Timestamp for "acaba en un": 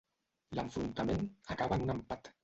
1.57-1.95